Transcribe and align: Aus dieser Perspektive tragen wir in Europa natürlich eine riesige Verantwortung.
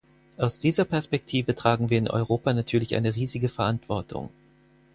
Aus 0.37 0.57
dieser 0.57 0.83
Perspektive 0.85 1.53
tragen 1.53 1.91
wir 1.91 1.99
in 1.99 2.09
Europa 2.09 2.53
natürlich 2.53 2.95
eine 2.95 3.15
riesige 3.15 3.49
Verantwortung. 3.49 4.31